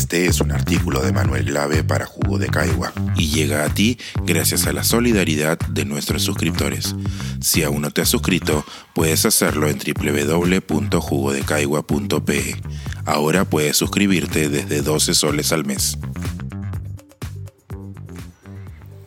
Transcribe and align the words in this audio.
Este 0.00 0.24
es 0.24 0.40
un 0.40 0.50
artículo 0.50 1.02
de 1.02 1.12
Manuel 1.12 1.44
Glave 1.44 1.84
para 1.84 2.06
Jugo 2.06 2.38
de 2.38 2.48
Caigua 2.48 2.90
y 3.16 3.28
llega 3.28 3.66
a 3.66 3.68
ti 3.68 3.98
gracias 4.24 4.66
a 4.66 4.72
la 4.72 4.82
solidaridad 4.82 5.58
de 5.58 5.84
nuestros 5.84 6.22
suscriptores. 6.22 6.96
Si 7.42 7.64
aún 7.64 7.82
no 7.82 7.90
te 7.90 8.00
has 8.00 8.08
suscrito, 8.08 8.64
puedes 8.94 9.26
hacerlo 9.26 9.68
en 9.68 9.78
www.jugodecaigua.pe. 9.78 12.56
Ahora 13.04 13.44
puedes 13.44 13.76
suscribirte 13.76 14.48
desde 14.48 14.80
12 14.80 15.12
soles 15.12 15.52
al 15.52 15.66
mes. 15.66 15.98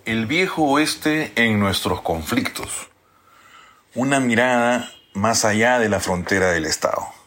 El 0.05 0.28
viejo 0.28 0.66
oeste 0.66 1.32
en 1.36 1.60
nuestros 1.60 2.02
conflictos. 2.02 2.70
Una 3.96 4.20
mirada 4.20 4.91
más 5.16 5.44
allá 5.44 5.80
de 5.80 5.89
la 5.89 6.00
frontera 6.00 6.52
del 6.52 6.66
Estado. 6.66 7.22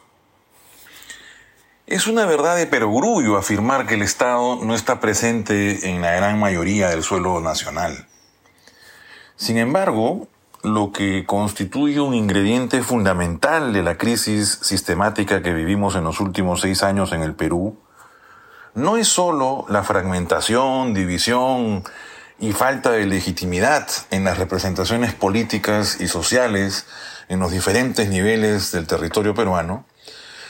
Es 1.96 2.06
una 2.06 2.27
verdad 2.27 2.56
de 2.56 2.66
perogrullo 2.66 3.38
afirmar 3.38 3.86
que 3.86 3.95
el 3.95 4.02
Estado 4.02 4.62
no 4.62 4.74
está 4.74 5.00
presente 5.00 5.88
en 5.88 6.02
la 6.02 6.12
gran 6.12 6.38
mayoría 6.38 6.91
del 6.91 7.02
suelo 7.02 7.41
nacional. 7.41 8.06
Sin 9.36 9.56
embargo, 9.56 10.28
lo 10.62 10.92
que 10.92 11.24
constituye 11.24 11.98
un 12.00 12.12
ingrediente 12.12 12.82
fundamental 12.82 13.72
de 13.72 13.82
la 13.82 13.96
crisis 13.96 14.59
sistemática 14.60 15.41
que 15.41 15.55
vivimos 15.55 15.96
en 15.96 16.05
los 16.05 16.20
últimos 16.20 16.60
seis 16.60 16.82
años 16.82 17.12
en 17.12 17.22
el 17.22 17.34
Perú, 17.34 17.78
no 18.74 18.98
es 18.98 19.08
sólo 19.08 19.64
la 19.70 19.83
fragmentación, 19.83 20.92
división 20.92 21.83
y 22.38 22.52
falta 22.52 22.91
de 22.91 23.06
legitimidad 23.06 23.88
en 24.10 24.24
las 24.24 24.36
representaciones 24.36 25.14
políticas 25.14 25.98
y 25.98 26.08
sociales 26.08 26.86
en 27.30 27.41
los 27.41 27.52
diferentes 27.52 28.10
niveles 28.10 28.70
del 28.70 28.86
territorio 28.86 29.34
peruano, 29.34 29.86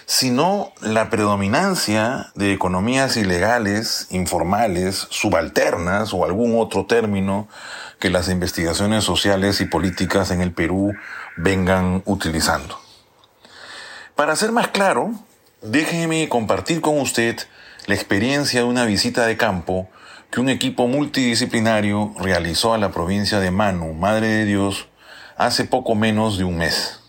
sino 0.07 0.73
la 0.81 1.11
predominancia 1.11 2.31
de 2.37 2.53
economías 2.53 3.17
ilegales, 3.17 4.07
informales, 4.11 5.09
subalternas 5.11 6.15
o 6.15 6.25
algún 6.25 6.59
otro 6.59 6.87
término 6.87 7.49
que 7.99 8.09
las 8.09 8.29
investigaciones 8.29 9.03
sociales 9.03 9.61
y 9.61 9.65
políticas 9.65 10.31
en 10.31 10.41
el 10.41 10.53
Perú 10.53 10.95
vengan 11.37 12.03
utilizando. 12.07 12.79
Para 14.15 14.37
ser 14.37 14.53
más 14.53 14.69
claro, 14.69 15.11
déjeme 15.61 16.29
compartir 16.29 16.81
con 16.81 17.01
usted 17.01 17.37
la 17.87 17.95
experiencia 17.95 18.61
de 18.61 18.67
una 18.67 18.85
visita 18.85 19.27
de 19.27 19.37
campo 19.37 19.89
que 20.31 20.41
un 20.41 20.49
equipo 20.49 20.87
multidisciplinario 20.87 22.15
realizó 22.21 22.75
a 22.75 22.79
la 22.79 22.93
provincia 22.93 23.41
de 23.41 23.51
Manu, 23.51 23.93
Madre 23.93 24.29
de 24.29 24.45
Dios, 24.45 24.89
hace 25.37 25.65
poco 25.65 25.97
menos 25.97 26.39
de 26.39 26.45
un 26.45 26.59
mes. 26.59 27.01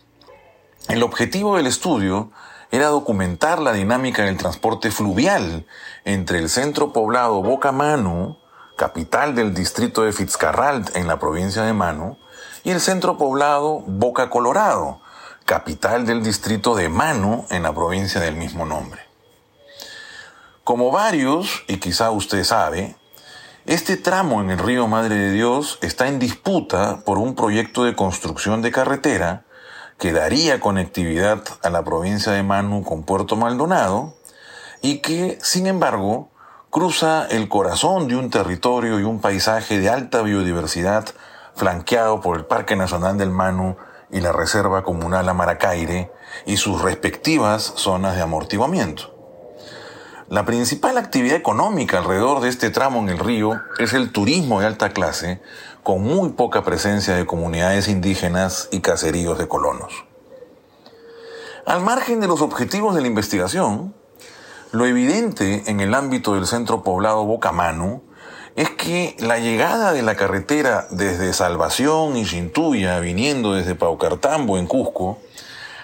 El 0.89 1.03
objetivo 1.03 1.57
del 1.57 1.67
estudio 1.67 2.31
era 2.71 2.87
documentar 2.87 3.59
la 3.59 3.73
dinámica 3.73 4.23
del 4.23 4.37
transporte 4.37 4.91
fluvial 4.91 5.65
entre 6.05 6.39
el 6.39 6.49
centro 6.49 6.91
poblado 6.91 7.41
Boca 7.41 7.71
Manu, 7.71 8.37
capital 8.75 9.35
del 9.35 9.53
distrito 9.53 10.03
de 10.03 10.13
Fitzcarrald 10.13 10.95
en 10.95 11.07
la 11.07 11.19
provincia 11.19 11.63
de 11.63 11.73
Manu, 11.73 12.17
y 12.63 12.71
el 12.71 12.81
centro 12.81 13.17
poblado 13.17 13.79
Boca 13.87 14.29
Colorado, 14.29 15.01
capital 15.45 16.05
del 16.05 16.23
distrito 16.23 16.75
de 16.75 16.89
Manu 16.89 17.45
en 17.49 17.63
la 17.63 17.73
provincia 17.73 18.19
del 18.19 18.35
mismo 18.35 18.65
nombre. 18.65 19.01
Como 20.63 20.91
varios, 20.91 21.63
y 21.67 21.77
quizá 21.77 22.11
usted 22.11 22.43
sabe, 22.43 22.97
este 23.65 23.97
tramo 23.97 24.41
en 24.41 24.49
el 24.49 24.59
río 24.59 24.87
Madre 24.87 25.15
de 25.15 25.31
Dios 25.31 25.79
está 25.81 26.07
en 26.07 26.19
disputa 26.19 27.01
por 27.05 27.17
un 27.17 27.35
proyecto 27.35 27.85
de 27.85 27.95
construcción 27.95 28.61
de 28.61 28.71
carretera 28.71 29.45
que 29.97 30.13
daría 30.13 30.59
conectividad 30.59 31.43
a 31.63 31.69
la 31.69 31.83
provincia 31.83 32.31
de 32.31 32.43
Manu 32.43 32.83
con 32.83 33.03
Puerto 33.03 33.35
Maldonado 33.35 34.13
y 34.81 34.99
que, 34.99 35.39
sin 35.41 35.65
embargo, 35.65 36.29
cruza 36.69 37.25
el 37.27 37.49
corazón 37.49 38.07
de 38.07 38.15
un 38.15 38.29
territorio 38.29 38.99
y 38.99 39.03
un 39.03 39.19
paisaje 39.19 39.79
de 39.79 39.89
alta 39.89 40.21
biodiversidad 40.21 41.05
flanqueado 41.55 42.21
por 42.21 42.37
el 42.37 42.45
Parque 42.45 42.75
Nacional 42.75 43.17
del 43.17 43.31
Manu 43.31 43.75
y 44.11 44.21
la 44.21 44.31
Reserva 44.31 44.83
Comunal 44.83 45.27
Amaracaire 45.27 46.11
y 46.45 46.57
sus 46.57 46.81
respectivas 46.81 47.73
zonas 47.75 48.15
de 48.15 48.21
amortiguamiento. 48.21 49.17
La 50.29 50.45
principal 50.45 50.97
actividad 50.97 51.37
económica 51.37 51.97
alrededor 51.99 52.41
de 52.41 52.49
este 52.49 52.69
tramo 52.69 52.99
en 52.99 53.09
el 53.09 53.17
río 53.17 53.61
es 53.79 53.93
el 53.93 54.11
turismo 54.11 54.59
de 54.59 54.67
alta 54.67 54.89
clase, 54.89 55.41
con 55.87 56.03
muy 56.03 56.31
poca 56.31 56.65
presencia 56.65 57.15
de 57.15 57.25
comunidades 57.25 57.87
indígenas 57.87 58.67
y 58.73 58.81
caseríos 58.81 59.37
de 59.37 59.47
colonos. 59.47 60.03
Al 61.65 61.79
margen 61.79 62.19
de 62.19 62.27
los 62.27 62.41
objetivos 62.41 62.93
de 62.93 62.99
la 62.99 63.07
investigación, 63.07 63.95
lo 64.73 64.85
evidente 64.85 65.63
en 65.67 65.79
el 65.79 65.93
ámbito 65.93 66.33
del 66.33 66.45
centro 66.45 66.83
poblado 66.83 67.23
Bocamanu 67.23 68.03
es 68.57 68.69
que 68.71 69.15
la 69.19 69.39
llegada 69.39 69.93
de 69.93 70.01
la 70.01 70.17
carretera 70.17 70.87
desde 70.91 71.31
Salvación 71.31 72.17
y 72.17 72.25
Cintuya, 72.25 72.99
viniendo 72.99 73.53
desde 73.53 73.73
Paucartambo 73.73 74.57
en 74.57 74.67
Cusco, 74.67 75.19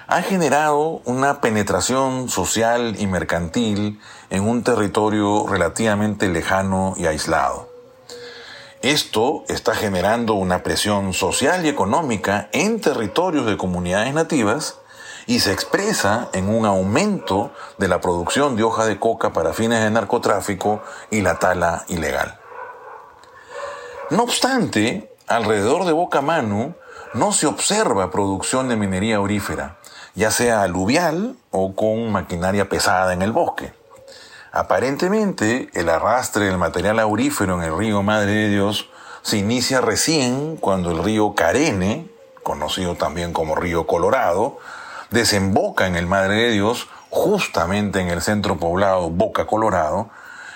ha 0.08 0.22
generado 0.22 1.00
una 1.06 1.40
penetración 1.40 2.28
social 2.28 2.97
y 3.00 3.08
mercantil 3.08 4.02
en 4.30 4.44
un 4.50 4.64
territorio 4.64 5.47
relativamente 5.47 6.28
lejano 6.28 6.94
y 6.97 7.06
aislado. 7.06 7.72
Esto 8.83 9.45
está 9.47 9.75
generando 9.75 10.33
una 10.33 10.61
presión 10.61 11.13
social 11.13 11.66
y 11.66 11.69
económica 11.69 12.49
en 12.51 12.81
territorios 12.81 13.45
de 13.45 13.55
comunidades 13.55 14.13
nativas 14.13 14.77
y 15.25 15.39
se 15.39 15.53
expresa 15.53 16.27
en 16.33 16.49
un 16.49 16.66
aumento 16.66 17.53
de 17.77 17.88
la 17.88 18.01
producción 18.01 18.57
de 18.57 18.63
hoja 18.63 18.83
de 18.85 18.99
coca 18.99 19.31
para 19.31 19.53
fines 19.53 19.81
de 19.81 19.89
narcotráfico 19.89 20.83
y 21.11 21.22
la 21.22 21.39
tala 21.39 21.85
ilegal. 21.88 22.38
No 24.09 24.23
obstante, 24.23 25.16
alrededor 25.27 25.85
de 25.85 25.93
Boca 25.93 26.19
Manu 26.19 26.75
no 27.13 27.31
se 27.31 27.47
observa 27.47 28.11
producción 28.11 28.67
de 28.67 28.75
minería 28.75 29.16
aurífera, 29.16 29.77
ya 30.13 30.29
sea 30.29 30.61
aluvial 30.61 31.38
o 31.51 31.73
con 31.73 32.11
maquinaria 32.11 32.67
pesada 32.67 33.13
en 33.13 33.22
el 33.22 33.31
bosque. 33.31 33.72
Aparentemente, 34.56 35.72
el 35.74 35.90
arrastre 35.90 36.46
del 36.46 36.59
material 36.59 37.00
aurífero 37.00 37.56
en 37.56 37.64
el 37.64 37.75
río 37.75 38.03
Madre 38.03 38.34
de 38.34 38.50
Dios 38.50 38.88
se 39.24 39.38
inicia 39.38 39.81
recién 39.81 40.58
cuando 40.58 40.91
el 40.91 41.03
río 41.03 41.34
Carene, 41.34 42.08
conocido 42.44 42.94
también 42.94 43.34
como 43.34 43.56
río 43.56 43.88
Colorado, 43.88 44.59
desemboca 45.09 45.88
en 45.88 45.96
el 45.96 46.06
Madre 46.06 46.36
de 46.36 46.52
Dios, 46.52 46.88
justamente 47.09 48.00
en 48.00 48.09
el 48.09 48.22
centro 48.22 48.59
poblado 48.59 49.09
Boca 49.09 49.47
Colorado, 49.47 50.12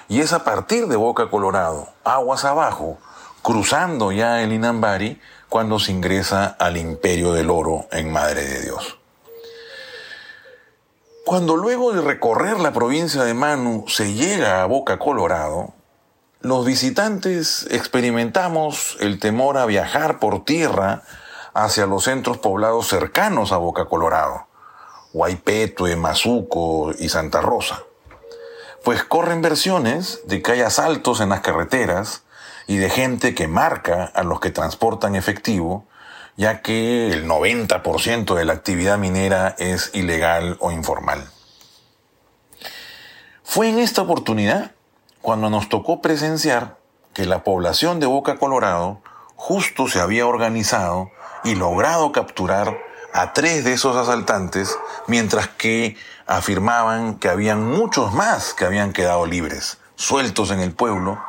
y 0.07 0.21
es 0.21 0.31
a 0.31 0.43
partir 0.43 0.85
de 0.85 0.95
Boca 0.95 1.31
Colorado, 1.31 1.89
aguas 2.03 2.45
abajo, 2.45 2.99
cruzando 3.41 4.11
ya 4.11 4.43
el 4.43 4.53
Inambari, 4.53 5.19
cuando 5.49 5.79
se 5.79 5.91
ingresa 5.91 6.55
al 6.59 6.77
imperio 6.77 7.33
del 7.33 7.49
oro 7.49 7.87
en 7.91 8.11
Madre 8.11 8.45
de 8.45 8.61
Dios. 8.61 8.99
Cuando 11.27 11.57
luego 11.57 11.91
de 11.91 11.99
recorrer 11.99 12.57
la 12.61 12.71
provincia 12.71 13.25
de 13.25 13.33
Manu 13.33 13.83
se 13.89 14.13
llega 14.13 14.61
a 14.61 14.65
Boca 14.65 14.97
Colorado, 14.97 15.73
los 16.39 16.65
visitantes 16.65 17.67
experimentamos 17.69 18.95
el 19.01 19.19
temor 19.19 19.57
a 19.57 19.65
viajar 19.65 20.19
por 20.19 20.45
tierra 20.45 21.03
hacia 21.53 21.85
los 21.85 22.05
centros 22.05 22.37
poblados 22.37 22.87
cercanos 22.87 23.51
a 23.51 23.57
Boca 23.57 23.87
Colorado, 23.87 24.47
Huaypetue, 25.11 25.97
Mazuco 25.97 26.93
y 26.97 27.09
Santa 27.09 27.41
Rosa. 27.41 27.83
Pues 28.85 29.03
corren 29.03 29.41
versiones 29.41 30.21
de 30.27 30.41
que 30.41 30.53
hay 30.53 30.61
asaltos 30.61 31.19
en 31.19 31.27
las 31.27 31.41
carreteras 31.41 32.23
y 32.67 32.77
de 32.77 32.89
gente 32.89 33.35
que 33.35 33.49
marca 33.49 34.05
a 34.15 34.23
los 34.23 34.39
que 34.39 34.51
transportan 34.51 35.17
efectivo 35.17 35.89
ya 36.37 36.61
que 36.61 37.11
el 37.11 37.27
90% 37.27 38.35
de 38.35 38.45
la 38.45 38.53
actividad 38.53 38.97
minera 38.97 39.55
es 39.57 39.91
ilegal 39.93 40.55
o 40.59 40.71
informal. 40.71 41.27
Fue 43.43 43.69
en 43.69 43.79
esta 43.79 44.03
oportunidad 44.03 44.71
cuando 45.21 45.49
nos 45.49 45.67
tocó 45.67 46.01
presenciar 46.01 46.77
que 47.13 47.25
la 47.25 47.43
población 47.43 47.99
de 47.99 48.05
Boca 48.05 48.37
Colorado 48.37 49.01
justo 49.35 49.87
se 49.87 49.99
había 49.99 50.27
organizado 50.27 51.11
y 51.43 51.55
logrado 51.55 52.11
capturar 52.11 52.77
a 53.13 53.33
tres 53.33 53.63
de 53.63 53.73
esos 53.73 53.95
asaltantes, 53.95 54.77
mientras 55.07 55.47
que 55.47 55.97
afirmaban 56.27 57.17
que 57.17 57.29
habían 57.29 57.65
muchos 57.65 58.13
más 58.13 58.53
que 58.53 58.65
habían 58.65 58.93
quedado 58.93 59.25
libres, 59.25 59.79
sueltos 59.95 60.51
en 60.51 60.59
el 60.59 60.73
pueblo, 60.73 61.19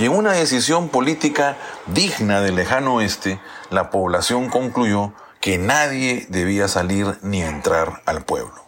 y 0.00 0.06
en 0.06 0.12
una 0.12 0.32
decisión 0.32 0.88
política 0.88 1.58
digna 1.86 2.40
del 2.40 2.54
lejano 2.54 2.94
oeste, 2.94 3.38
la 3.68 3.90
población 3.90 4.48
concluyó 4.48 5.12
que 5.42 5.58
nadie 5.58 6.24
debía 6.30 6.68
salir 6.68 7.18
ni 7.20 7.42
entrar 7.42 8.00
al 8.06 8.24
pueblo. 8.24 8.64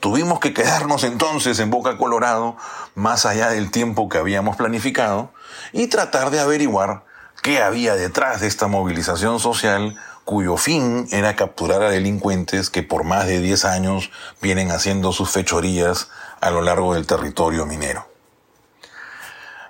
Tuvimos 0.00 0.40
que 0.40 0.52
quedarnos 0.52 1.04
entonces 1.04 1.60
en 1.60 1.70
Boca 1.70 1.96
Colorado, 1.98 2.56
más 2.96 3.26
allá 3.26 3.50
del 3.50 3.70
tiempo 3.70 4.08
que 4.08 4.18
habíamos 4.18 4.56
planificado, 4.56 5.30
y 5.72 5.86
tratar 5.86 6.30
de 6.30 6.40
averiguar 6.40 7.04
qué 7.40 7.62
había 7.62 7.94
detrás 7.94 8.40
de 8.40 8.48
esta 8.48 8.66
movilización 8.66 9.38
social 9.38 9.96
cuyo 10.24 10.56
fin 10.56 11.06
era 11.12 11.36
capturar 11.36 11.84
a 11.84 11.90
delincuentes 11.90 12.70
que 12.70 12.82
por 12.82 13.04
más 13.04 13.26
de 13.26 13.38
10 13.38 13.64
años 13.66 14.10
vienen 14.42 14.72
haciendo 14.72 15.12
sus 15.12 15.30
fechorías 15.30 16.08
a 16.40 16.50
lo 16.50 16.60
largo 16.60 16.94
del 16.94 17.06
territorio 17.06 17.66
minero. 17.66 18.17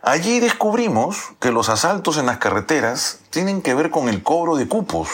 Allí 0.09 0.41
descubrimos 0.41 1.35
que 1.39 1.53
los 1.53 1.69
asaltos 1.69 2.17
en 2.17 2.25
las 2.25 2.39
carreteras 2.39 3.21
tienen 3.29 3.61
que 3.61 3.75
ver 3.75 3.91
con 3.91 4.09
el 4.09 4.23
cobro 4.23 4.57
de 4.57 4.67
cupos 4.67 5.11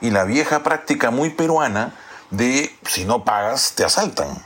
y 0.00 0.10
la 0.10 0.24
vieja 0.24 0.64
práctica 0.64 1.12
muy 1.12 1.30
peruana 1.30 1.94
de 2.30 2.76
si 2.84 3.04
no 3.04 3.22
pagas 3.22 3.74
te 3.76 3.84
asaltan. 3.84 4.44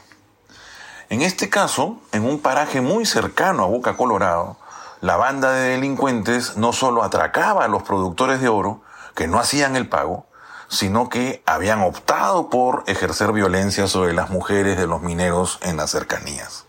En 1.09 1.23
este 1.23 1.49
caso, 1.49 1.97
en 2.13 2.27
un 2.27 2.39
paraje 2.39 2.83
muy 2.83 3.07
cercano 3.07 3.65
a 3.65 3.69
Boca 3.69 3.97
Colorado, 3.97 4.59
la 5.01 5.17
banda 5.17 5.53
de 5.53 5.71
delincuentes 5.71 6.59
no 6.59 6.75
solo 6.75 7.03
atracaba 7.03 7.65
a 7.65 7.69
los 7.69 7.83
productores 7.83 8.43
de 8.43 8.49
oro, 8.49 8.83
que 9.15 9.27
no 9.27 9.39
hacían 9.39 9.75
el 9.75 9.89
pago, 9.89 10.27
sino 10.69 11.09
que 11.09 11.43
habían 11.47 11.81
optado 11.81 12.51
por 12.51 12.85
ejercer 12.89 13.33
violencia 13.33 13.87
sobre 13.87 14.13
las 14.13 14.29
mujeres 14.29 14.77
de 14.77 14.87
los 14.87 15.01
mineros 15.01 15.59
en 15.63 15.79
las 15.79 15.93
cercanías. 15.93 16.67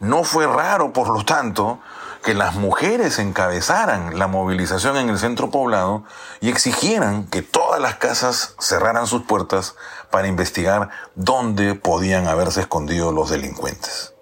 No 0.00 0.24
fue 0.24 0.48
raro, 0.48 0.92
por 0.92 1.10
lo 1.10 1.24
tanto, 1.24 1.80
que 2.22 2.34
las 2.34 2.54
mujeres 2.54 3.18
encabezaran 3.18 4.18
la 4.18 4.26
movilización 4.26 4.96
en 4.96 5.08
el 5.08 5.18
centro 5.18 5.50
poblado 5.50 6.04
y 6.40 6.50
exigieran 6.50 7.26
que 7.26 7.42
todas 7.42 7.80
las 7.80 7.96
casas 7.96 8.54
cerraran 8.58 9.06
sus 9.06 9.22
puertas 9.22 9.76
para 10.10 10.28
investigar 10.28 10.90
dónde 11.14 11.74
podían 11.74 12.26
haberse 12.26 12.60
escondido 12.60 13.12
los 13.12 13.30
delincuentes. 13.30 14.14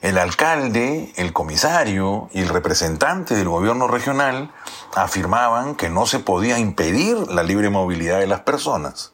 El 0.00 0.16
alcalde, 0.16 1.12
el 1.16 1.32
comisario 1.32 2.28
y 2.32 2.42
el 2.42 2.48
representante 2.48 3.34
del 3.34 3.48
gobierno 3.48 3.88
regional 3.88 4.52
afirmaban 4.94 5.74
que 5.74 5.90
no 5.90 6.06
se 6.06 6.20
podía 6.20 6.58
impedir 6.58 7.16
la 7.28 7.42
libre 7.42 7.68
movilidad 7.68 8.20
de 8.20 8.28
las 8.28 8.40
personas, 8.40 9.12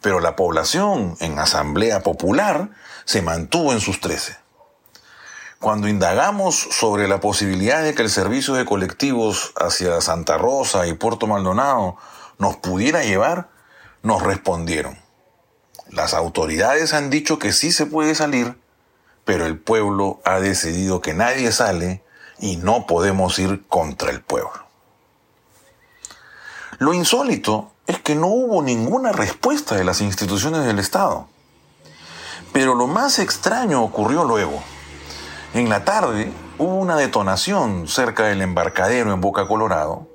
pero 0.00 0.20
la 0.20 0.36
población 0.36 1.16
en 1.18 1.38
asamblea 1.40 2.00
popular 2.04 2.70
se 3.04 3.22
mantuvo 3.22 3.72
en 3.72 3.80
sus 3.80 4.00
trece. 4.00 4.43
Cuando 5.60 5.88
indagamos 5.88 6.56
sobre 6.56 7.08
la 7.08 7.20
posibilidad 7.20 7.82
de 7.82 7.94
que 7.94 8.02
el 8.02 8.10
servicio 8.10 8.54
de 8.54 8.64
colectivos 8.64 9.52
hacia 9.56 10.00
Santa 10.00 10.36
Rosa 10.36 10.86
y 10.86 10.94
Puerto 10.94 11.26
Maldonado 11.26 11.96
nos 12.38 12.56
pudiera 12.56 13.02
llevar, 13.02 13.48
nos 14.02 14.22
respondieron. 14.22 14.98
Las 15.88 16.12
autoridades 16.12 16.92
han 16.92 17.08
dicho 17.08 17.38
que 17.38 17.52
sí 17.52 17.72
se 17.72 17.86
puede 17.86 18.14
salir, 18.14 18.58
pero 19.24 19.46
el 19.46 19.58
pueblo 19.58 20.20
ha 20.24 20.40
decidido 20.40 21.00
que 21.00 21.14
nadie 21.14 21.52
sale 21.52 22.02
y 22.38 22.56
no 22.56 22.86
podemos 22.86 23.38
ir 23.38 23.66
contra 23.68 24.10
el 24.10 24.20
pueblo. 24.20 24.64
Lo 26.78 26.92
insólito 26.92 27.72
es 27.86 28.00
que 28.00 28.14
no 28.14 28.26
hubo 28.26 28.62
ninguna 28.62 29.12
respuesta 29.12 29.76
de 29.76 29.84
las 29.84 30.00
instituciones 30.00 30.64
del 30.66 30.78
Estado. 30.78 31.28
Pero 32.52 32.74
lo 32.74 32.86
más 32.86 33.18
extraño 33.18 33.82
ocurrió 33.82 34.24
luego. 34.24 34.62
En 35.54 35.68
la 35.68 35.84
tarde 35.84 36.32
hubo 36.58 36.74
una 36.74 36.96
detonación 36.96 37.86
cerca 37.86 38.24
del 38.24 38.42
embarcadero 38.42 39.12
en 39.12 39.20
Boca 39.20 39.46
Colorado 39.46 40.08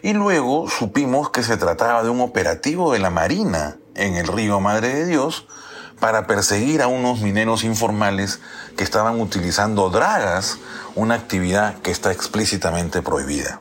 y 0.00 0.14
luego 0.14 0.70
supimos 0.70 1.28
que 1.28 1.42
se 1.42 1.58
trataba 1.58 2.02
de 2.02 2.08
un 2.08 2.22
operativo 2.22 2.90
de 2.90 2.98
la 2.98 3.10
Marina 3.10 3.76
en 3.94 4.14
el 4.14 4.26
río 4.26 4.58
Madre 4.58 4.88
de 4.94 5.04
Dios 5.04 5.46
para 6.00 6.26
perseguir 6.26 6.80
a 6.80 6.86
unos 6.86 7.20
mineros 7.20 7.62
informales 7.62 8.40
que 8.78 8.82
estaban 8.82 9.20
utilizando 9.20 9.90
dragas, 9.90 10.56
una 10.94 11.14
actividad 11.14 11.74
que 11.80 11.90
está 11.90 12.10
explícitamente 12.10 13.02
prohibida. 13.02 13.60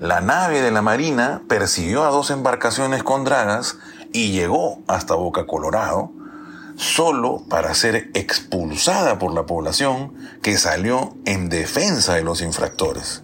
La 0.00 0.20
nave 0.20 0.60
de 0.60 0.70
la 0.70 0.82
Marina 0.82 1.40
persiguió 1.48 2.04
a 2.04 2.10
dos 2.10 2.30
embarcaciones 2.30 3.02
con 3.02 3.24
dragas 3.24 3.78
y 4.12 4.32
llegó 4.32 4.80
hasta 4.86 5.14
Boca 5.14 5.46
Colorado, 5.46 6.12
solo 6.80 7.42
para 7.50 7.74
ser 7.74 8.10
expulsada 8.14 9.18
por 9.18 9.34
la 9.34 9.44
población 9.44 10.14
que 10.42 10.56
salió 10.56 11.14
en 11.26 11.50
defensa 11.50 12.14
de 12.14 12.22
los 12.22 12.40
infractores. 12.40 13.22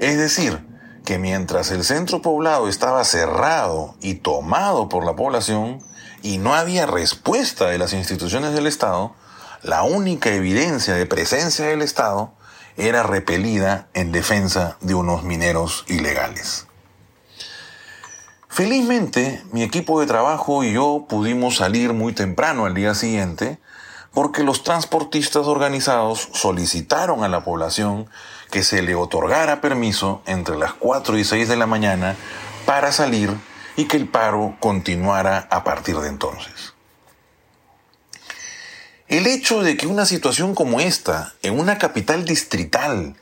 Es 0.00 0.18
decir, 0.18 0.66
que 1.04 1.18
mientras 1.18 1.70
el 1.70 1.84
centro 1.84 2.20
poblado 2.20 2.68
estaba 2.68 3.04
cerrado 3.04 3.94
y 4.00 4.14
tomado 4.14 4.88
por 4.88 5.06
la 5.06 5.14
población 5.14 5.78
y 6.20 6.38
no 6.38 6.54
había 6.54 6.86
respuesta 6.86 7.68
de 7.68 7.78
las 7.78 7.92
instituciones 7.92 8.52
del 8.52 8.66
Estado, 8.66 9.14
la 9.62 9.84
única 9.84 10.30
evidencia 10.30 10.94
de 10.94 11.06
presencia 11.06 11.66
del 11.66 11.82
Estado 11.82 12.34
era 12.76 13.04
repelida 13.04 13.88
en 13.94 14.10
defensa 14.10 14.76
de 14.80 14.94
unos 14.94 15.22
mineros 15.22 15.84
ilegales. 15.86 16.67
Felizmente, 18.58 19.40
mi 19.52 19.62
equipo 19.62 20.00
de 20.00 20.08
trabajo 20.08 20.64
y 20.64 20.72
yo 20.72 21.06
pudimos 21.08 21.58
salir 21.58 21.92
muy 21.92 22.12
temprano 22.12 22.66
al 22.66 22.74
día 22.74 22.92
siguiente 22.96 23.60
porque 24.12 24.42
los 24.42 24.64
transportistas 24.64 25.46
organizados 25.46 26.28
solicitaron 26.32 27.22
a 27.22 27.28
la 27.28 27.44
población 27.44 28.10
que 28.50 28.64
se 28.64 28.82
le 28.82 28.96
otorgara 28.96 29.60
permiso 29.60 30.22
entre 30.26 30.58
las 30.58 30.72
4 30.72 31.18
y 31.18 31.24
6 31.24 31.46
de 31.46 31.56
la 31.56 31.66
mañana 31.66 32.16
para 32.66 32.90
salir 32.90 33.32
y 33.76 33.84
que 33.84 33.96
el 33.96 34.08
paro 34.08 34.56
continuara 34.58 35.46
a 35.52 35.62
partir 35.62 35.96
de 36.00 36.08
entonces. 36.08 36.74
El 39.06 39.28
hecho 39.28 39.62
de 39.62 39.76
que 39.76 39.86
una 39.86 40.04
situación 40.04 40.56
como 40.56 40.80
esta, 40.80 41.32
en 41.42 41.60
una 41.60 41.78
capital 41.78 42.24
distrital, 42.24 43.14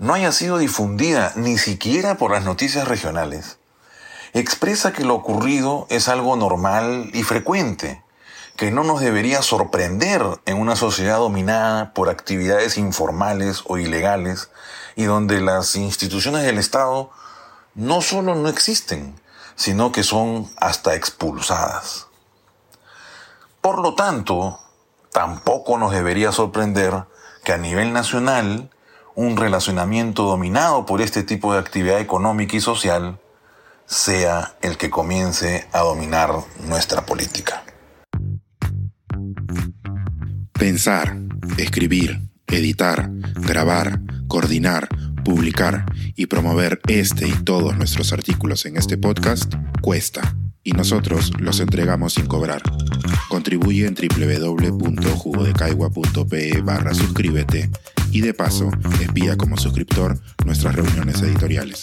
no 0.00 0.14
haya 0.14 0.32
sido 0.32 0.58
difundida 0.58 1.32
ni 1.36 1.58
siquiera 1.58 2.16
por 2.16 2.32
las 2.32 2.42
noticias 2.44 2.88
regionales, 2.88 3.59
expresa 4.32 4.92
que 4.92 5.04
lo 5.04 5.14
ocurrido 5.14 5.86
es 5.90 6.08
algo 6.08 6.36
normal 6.36 7.10
y 7.12 7.22
frecuente, 7.22 8.02
que 8.56 8.70
no 8.70 8.84
nos 8.84 9.00
debería 9.00 9.42
sorprender 9.42 10.22
en 10.46 10.58
una 10.58 10.76
sociedad 10.76 11.18
dominada 11.18 11.92
por 11.94 12.08
actividades 12.08 12.76
informales 12.76 13.62
o 13.66 13.78
ilegales 13.78 14.50
y 14.96 15.04
donde 15.04 15.40
las 15.40 15.76
instituciones 15.76 16.44
del 16.44 16.58
Estado 16.58 17.10
no 17.74 18.02
solo 18.02 18.34
no 18.34 18.48
existen, 18.48 19.18
sino 19.56 19.92
que 19.92 20.02
son 20.02 20.50
hasta 20.58 20.94
expulsadas. 20.94 22.06
Por 23.60 23.78
lo 23.78 23.94
tanto, 23.94 24.58
tampoco 25.12 25.78
nos 25.78 25.92
debería 25.92 26.32
sorprender 26.32 27.04
que 27.44 27.52
a 27.52 27.58
nivel 27.58 27.92
nacional 27.92 28.70
un 29.14 29.36
relacionamiento 29.36 30.22
dominado 30.22 30.86
por 30.86 31.00
este 31.00 31.22
tipo 31.22 31.52
de 31.52 31.58
actividad 31.58 32.00
económica 32.00 32.56
y 32.56 32.60
social 32.60 33.18
sea 33.90 34.56
el 34.62 34.78
que 34.78 34.88
comience 34.88 35.66
a 35.72 35.80
dominar 35.80 36.30
nuestra 36.68 37.04
política. 37.04 37.64
Pensar, 40.52 41.18
escribir, 41.58 42.20
editar, 42.46 43.10
grabar, 43.40 44.00
coordinar, 44.28 44.88
publicar 45.24 45.86
y 46.14 46.26
promover 46.26 46.80
este 46.86 47.26
y 47.26 47.32
todos 47.32 47.76
nuestros 47.76 48.12
artículos 48.12 48.64
en 48.64 48.76
este 48.76 48.96
podcast 48.96 49.52
cuesta 49.82 50.36
y 50.62 50.70
nosotros 50.72 51.32
los 51.40 51.58
entregamos 51.58 52.12
sin 52.14 52.26
cobrar. 52.26 52.62
Contribuye 53.28 53.88
en 53.88 53.96
www.jugodecaigua.pe 53.96 56.60
barra 56.62 56.94
suscríbete 56.94 57.70
y 58.12 58.20
de 58.20 58.34
paso 58.34 58.70
espía 59.00 59.36
como 59.36 59.56
suscriptor 59.56 60.16
nuestras 60.44 60.76
reuniones 60.76 61.20
editoriales. 61.22 61.82